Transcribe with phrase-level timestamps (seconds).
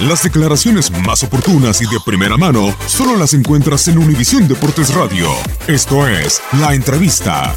[0.00, 5.28] Las declaraciones más oportunas y de primera mano solo las encuentras en Univisión Deportes Radio.
[5.66, 7.56] Esto es La Entrevista.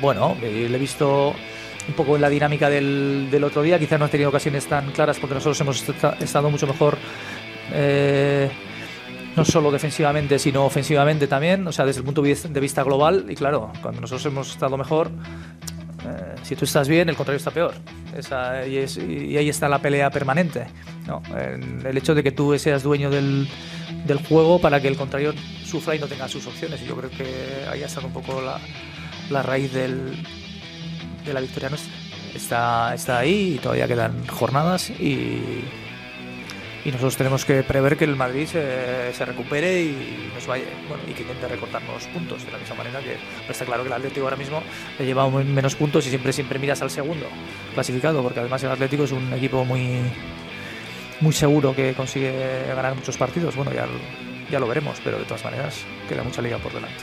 [0.00, 1.34] Bueno, eh, le he visto
[1.88, 3.78] un poco en la dinámica del, del otro día.
[3.80, 6.96] Quizás no ha tenido ocasiones tan claras porque nosotros hemos esta- estado mucho mejor,
[7.72, 8.48] eh,
[9.34, 13.26] no solo defensivamente, sino ofensivamente también, o sea, desde el punto de vista global.
[13.28, 15.10] Y claro, cuando nosotros hemos estado mejor,
[16.06, 17.74] eh, si tú estás bien, el contrario está peor.
[18.68, 20.66] Y, ahí está la pelea permanente.
[21.06, 21.22] ¿no?
[21.36, 23.48] El hecho de que tú seas dueño del,
[24.28, 25.34] juego para que el contrario
[25.64, 26.80] sufra y no tenga sus opciones.
[26.82, 28.58] Y yo creo que ahí ha estado un poco la,
[29.30, 30.16] la raíz del,
[31.24, 31.92] de la victoria nuestra.
[32.34, 35.64] Está, está ahí y todavía quedan jornadas y,
[36.86, 41.02] y nosotros tenemos que prever que el Madrid se, se recupere y nos vaya bueno,
[41.08, 43.16] y que intente recortarnos puntos de la misma manera que
[43.50, 44.62] está claro que el Atlético ahora mismo
[44.96, 47.26] le lleva menos puntos y siempre siempre miras al segundo
[47.74, 49.98] clasificado porque además el Atlético es un equipo muy
[51.20, 53.56] muy seguro que consigue ganar muchos partidos.
[53.56, 53.88] Bueno ya,
[54.48, 57.02] ya lo veremos pero de todas maneras queda mucha liga por delante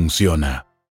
[0.00, 0.69] funciona.